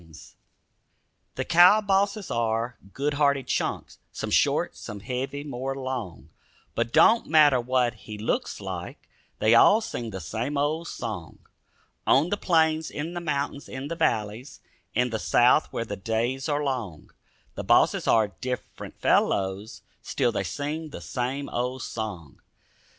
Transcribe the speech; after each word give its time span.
DOGIE 0.01 0.13
SONG 0.15 0.35
The 1.35 1.45
cow 1.45 1.79
bosses 1.79 2.31
are 2.31 2.75
good 2.91 3.13
hearted 3.13 3.45
chunks, 3.45 3.99
Some 4.11 4.31
short, 4.31 4.75
some 4.75 5.01
heavy, 5.01 5.43
more 5.43 5.75
long; 5.75 6.29
But 6.73 6.91
don't 6.91 7.27
matter 7.27 7.61
what 7.61 7.93
he 7.93 8.17
looks 8.17 8.59
like, 8.59 9.07
They 9.37 9.53
all 9.53 9.79
sing 9.79 10.09
the 10.09 10.19
same 10.19 10.57
old 10.57 10.87
song. 10.87 11.37
On 12.07 12.31
the 12.31 12.37
plains, 12.37 12.89
in 12.89 13.13
the 13.13 13.21
mountains, 13.21 13.69
in 13.69 13.89
the 13.89 13.95
valleys, 13.95 14.59
In 14.95 15.11
the 15.11 15.19
south 15.19 15.71
where 15.71 15.85
the 15.85 15.97
days 15.97 16.49
are 16.49 16.63
long, 16.63 17.11
The 17.53 17.63
bosses 17.63 18.07
are 18.07 18.29
different 18.29 18.97
fellows; 18.99 19.83
Still 20.01 20.31
they 20.31 20.43
sing 20.43 20.89
the 20.89 20.99
same 21.01 21.47
old 21.47 21.83
song. 21.83 22.39